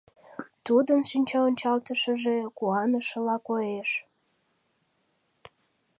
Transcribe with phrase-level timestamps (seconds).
[0.65, 3.89] Тудын шинчаончалтышыже куанышыла коеш.